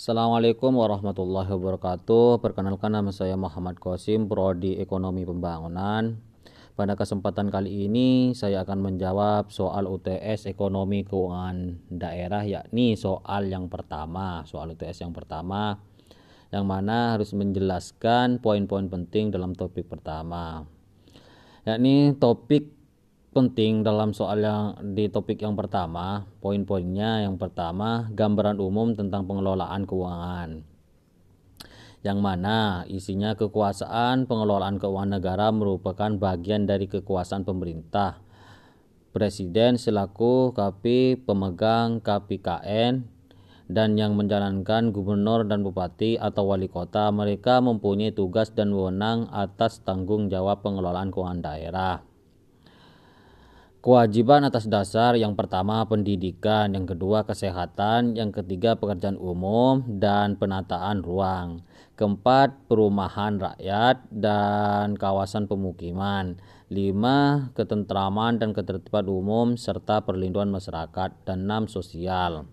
[0.00, 2.40] Assalamualaikum warahmatullahi wabarakatuh.
[2.40, 6.16] Perkenalkan nama saya Muhammad Qasim, Prodi Ekonomi Pembangunan.
[6.72, 13.68] Pada kesempatan kali ini saya akan menjawab soal UTS Ekonomi Keuangan Daerah yakni soal yang
[13.68, 15.76] pertama, soal UTS yang pertama
[16.48, 20.64] yang mana harus menjelaskan poin-poin penting dalam topik pertama.
[21.68, 22.79] Yakni topik
[23.30, 29.86] penting dalam soal yang di topik yang pertama, poin-poinnya yang pertama gambaran umum tentang pengelolaan
[29.86, 30.66] keuangan.
[32.00, 38.18] Yang mana isinya kekuasaan pengelolaan keuangan negara merupakan bagian dari kekuasaan pemerintah.
[39.10, 43.04] Presiden selaku KP pemegang KPKN
[43.70, 49.82] dan yang menjalankan gubernur dan bupati atau wali kota mereka mempunyai tugas dan wewenang atas
[49.86, 52.09] tanggung jawab pengelolaan keuangan daerah.
[53.80, 61.00] Kewajiban atas dasar yang pertama pendidikan, yang kedua kesehatan, yang ketiga pekerjaan umum dan penataan
[61.00, 61.64] ruang,
[61.96, 66.36] keempat perumahan rakyat dan kawasan pemukiman,
[66.68, 71.16] lima ketentraman dan ketertiban umum serta perlindungan masyarakat.
[71.24, 72.52] Dan enam sosial.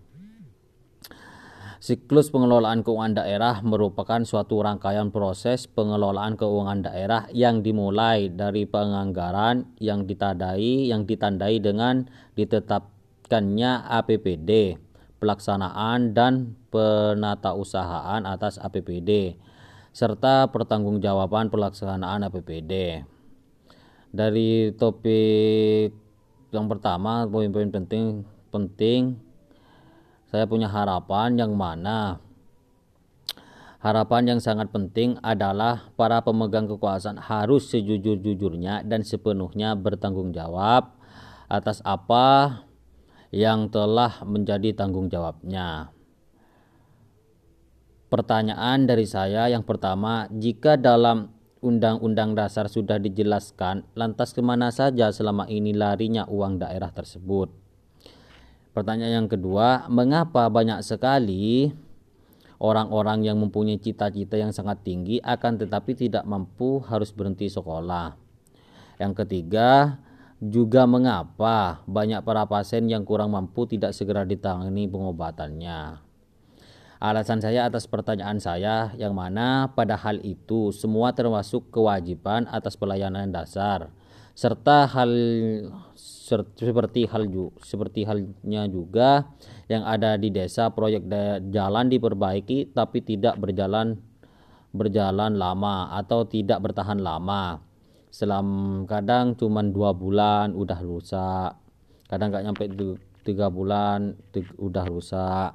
[1.78, 9.78] Siklus pengelolaan keuangan daerah merupakan suatu rangkaian proses pengelolaan keuangan daerah yang dimulai dari penganggaran
[9.78, 14.74] yang ditandai yang ditandai dengan ditetapkannya APBD,
[15.22, 19.38] pelaksanaan dan penatausahaan atas APBD
[19.94, 23.06] serta pertanggungjawaban pelaksanaan APBD.
[24.10, 25.94] Dari topik
[26.50, 29.27] yang pertama poin-poin penting penting
[30.28, 32.20] saya punya harapan yang mana
[33.78, 40.98] harapan yang sangat penting adalah para pemegang kekuasaan harus sejujur-jujurnya dan sepenuhnya bertanggung jawab
[41.46, 42.60] atas apa
[43.30, 45.92] yang telah menjadi tanggung jawabnya.
[48.08, 55.12] Pertanyaan dari saya yang pertama, jika dalam Undang-Undang Dasar sudah dijelaskan, lantas ke mana saja
[55.12, 57.67] selama ini larinya uang daerah tersebut?
[58.78, 61.74] Pertanyaan yang kedua, mengapa banyak sekali
[62.62, 68.14] orang-orang yang mempunyai cita-cita yang sangat tinggi akan tetapi tidak mampu harus berhenti sekolah?
[69.02, 69.98] Yang ketiga,
[70.38, 75.98] juga mengapa banyak para pasien yang kurang mampu tidak segera ditangani pengobatannya?
[77.02, 83.26] Alasan saya atas pertanyaan saya yang mana pada hal itu semua termasuk kewajiban atas pelayanan
[83.34, 83.90] dasar
[84.38, 85.10] serta hal
[86.54, 87.26] seperti hal
[87.58, 89.26] seperti halnya juga
[89.66, 91.10] yang ada di desa proyek
[91.50, 93.98] jalan diperbaiki tapi tidak berjalan
[94.70, 97.58] berjalan lama atau tidak bertahan lama.
[98.14, 101.58] Selam kadang cuma dua bulan udah rusak
[102.06, 102.64] kadang nggak nyampe
[103.26, 104.14] tiga bulan
[104.56, 105.50] udah rusak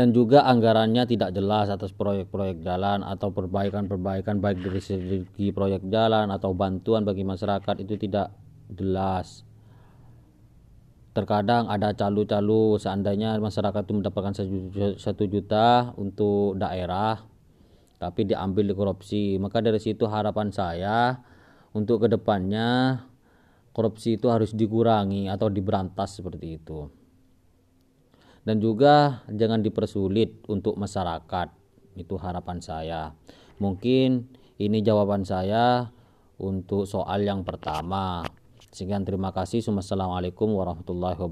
[0.00, 6.32] dan juga anggarannya tidak jelas atas proyek-proyek jalan atau perbaikan-perbaikan baik dari segi proyek jalan
[6.32, 8.32] atau bantuan bagi masyarakat itu tidak
[8.72, 9.44] jelas.
[11.12, 14.32] Terkadang ada calu-calu seandainya masyarakat itu mendapatkan
[14.96, 17.20] satu juta untuk daerah
[18.00, 21.20] tapi diambil di korupsi maka dari situ harapan saya
[21.76, 23.04] untuk ke depannya
[23.76, 26.88] korupsi itu harus dikurangi atau diberantas seperti itu
[28.44, 31.48] dan juga jangan dipersulit untuk masyarakat
[31.96, 33.12] itu harapan saya
[33.60, 35.92] mungkin ini jawaban saya
[36.40, 38.24] untuk soal yang pertama
[38.70, 39.66] Sekian terima kasih.
[39.66, 41.30] Wassalamualaikum warahmatullahi wabarakatuh.